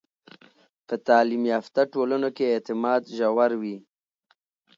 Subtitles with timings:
[0.87, 3.77] په تعلیم یافته ټولنو کې اعتماد ژور وي.